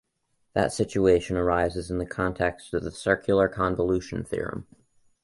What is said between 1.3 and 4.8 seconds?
arises in the context of the Circular convolution theorem.